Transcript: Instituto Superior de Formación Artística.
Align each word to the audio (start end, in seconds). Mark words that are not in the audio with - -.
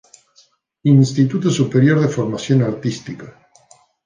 Instituto 0.93 1.47
Superior 1.59 1.97
de 1.99 2.07
Formación 2.15 2.59
Artística. 2.69 3.27